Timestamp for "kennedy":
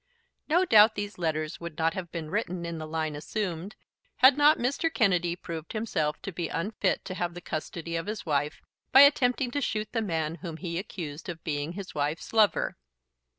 4.91-5.35